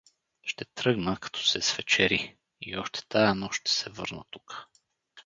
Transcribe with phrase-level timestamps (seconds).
[0.45, 4.65] —Ще тръгна, като се свечери, и още тая нощ ще се върна тука.